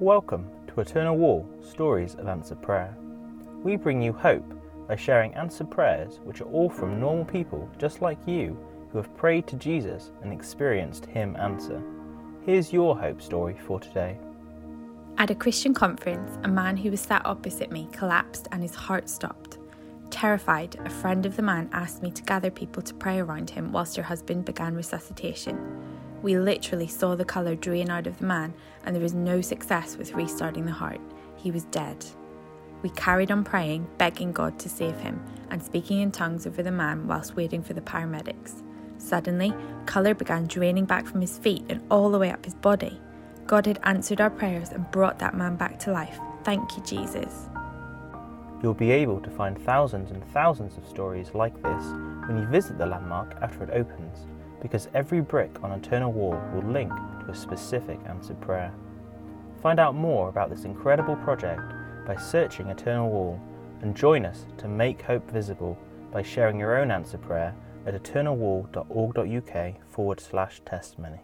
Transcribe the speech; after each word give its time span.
Welcome 0.00 0.50
to 0.68 0.80
Eternal 0.80 1.18
Wall 1.18 1.46
Stories 1.60 2.14
of 2.14 2.26
Answered 2.26 2.62
Prayer. 2.62 2.96
We 3.62 3.76
bring 3.76 4.00
you 4.00 4.14
hope 4.14 4.50
by 4.88 4.96
sharing 4.96 5.34
answered 5.34 5.70
prayers 5.70 6.20
which 6.24 6.40
are 6.40 6.48
all 6.48 6.70
from 6.70 6.98
normal 6.98 7.26
people 7.26 7.68
just 7.76 8.00
like 8.00 8.16
you 8.26 8.56
who 8.90 8.96
have 8.96 9.14
prayed 9.14 9.46
to 9.48 9.56
Jesus 9.56 10.12
and 10.22 10.32
experienced 10.32 11.04
Him 11.04 11.36
answer. 11.36 11.82
Here's 12.46 12.72
your 12.72 12.98
hope 12.98 13.20
story 13.20 13.58
for 13.66 13.78
today. 13.78 14.16
At 15.18 15.30
a 15.30 15.34
Christian 15.34 15.74
conference, 15.74 16.38
a 16.44 16.48
man 16.48 16.78
who 16.78 16.90
was 16.90 17.02
sat 17.02 17.26
opposite 17.26 17.70
me 17.70 17.86
collapsed 17.92 18.48
and 18.52 18.62
his 18.62 18.74
heart 18.74 19.06
stopped. 19.06 19.58
Terrified, 20.08 20.76
a 20.82 20.88
friend 20.88 21.26
of 21.26 21.36
the 21.36 21.42
man 21.42 21.68
asked 21.74 22.02
me 22.02 22.10
to 22.12 22.22
gather 22.22 22.50
people 22.50 22.82
to 22.84 22.94
pray 22.94 23.18
around 23.18 23.50
him 23.50 23.70
whilst 23.70 23.96
her 23.96 24.02
husband 24.02 24.46
began 24.46 24.74
resuscitation. 24.74 25.89
We 26.22 26.38
literally 26.38 26.86
saw 26.86 27.14
the 27.14 27.24
colour 27.24 27.54
drain 27.54 27.88
out 27.88 28.06
of 28.06 28.18
the 28.18 28.26
man, 28.26 28.52
and 28.84 28.94
there 28.94 29.02
was 29.02 29.14
no 29.14 29.40
success 29.40 29.96
with 29.96 30.14
restarting 30.14 30.66
the 30.66 30.72
heart. 30.72 31.00
He 31.36 31.50
was 31.50 31.64
dead. 31.64 32.04
We 32.82 32.90
carried 32.90 33.30
on 33.30 33.44
praying, 33.44 33.88
begging 33.98 34.32
God 34.32 34.58
to 34.58 34.68
save 34.68 34.98
him, 34.98 35.22
and 35.50 35.62
speaking 35.62 36.00
in 36.00 36.12
tongues 36.12 36.46
over 36.46 36.62
the 36.62 36.70
man 36.70 37.06
whilst 37.06 37.36
waiting 37.36 37.62
for 37.62 37.72
the 37.72 37.80
paramedics. 37.80 38.62
Suddenly, 38.98 39.54
colour 39.86 40.14
began 40.14 40.46
draining 40.46 40.84
back 40.84 41.06
from 41.06 41.20
his 41.22 41.38
feet 41.38 41.64
and 41.68 41.82
all 41.90 42.10
the 42.10 42.18
way 42.18 42.30
up 42.30 42.44
his 42.44 42.54
body. 42.54 43.00
God 43.46 43.66
had 43.66 43.80
answered 43.82 44.20
our 44.20 44.30
prayers 44.30 44.70
and 44.70 44.90
brought 44.90 45.18
that 45.18 45.34
man 45.34 45.56
back 45.56 45.78
to 45.80 45.92
life. 45.92 46.18
Thank 46.44 46.76
you, 46.76 46.82
Jesus. 46.84 47.48
You'll 48.62 48.74
be 48.74 48.90
able 48.90 49.20
to 49.20 49.30
find 49.30 49.58
thousands 49.58 50.10
and 50.10 50.22
thousands 50.32 50.76
of 50.76 50.86
stories 50.86 51.30
like 51.34 51.54
this 51.62 51.84
when 52.26 52.36
you 52.36 52.46
visit 52.46 52.76
the 52.76 52.86
landmark 52.86 53.34
after 53.40 53.64
it 53.64 53.70
opens 53.70 54.26
because 54.60 54.88
every 54.94 55.20
brick 55.20 55.62
on 55.62 55.72
Eternal 55.72 56.12
Wall 56.12 56.40
will 56.52 56.70
link 56.70 56.92
to 57.24 57.30
a 57.30 57.34
specific 57.34 57.98
answered 58.06 58.40
prayer. 58.40 58.72
Find 59.62 59.78
out 59.78 59.94
more 59.94 60.28
about 60.28 60.50
this 60.50 60.64
incredible 60.64 61.16
project 61.16 61.62
by 62.06 62.16
searching 62.16 62.68
Eternal 62.68 63.08
Wall 63.10 63.40
and 63.82 63.96
join 63.96 64.24
us 64.24 64.46
to 64.58 64.68
make 64.68 65.02
hope 65.02 65.30
visible 65.30 65.78
by 66.12 66.22
sharing 66.22 66.58
your 66.58 66.78
own 66.78 66.90
answer 66.90 67.18
prayer 67.18 67.54
at 67.86 67.94
eternalwall.org.uk 67.94 69.88
forward 69.88 70.20
slash 70.20 70.60
testimony. 70.64 71.20